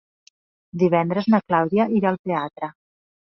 [0.83, 2.71] Divendres na Clàudia irà al teatre.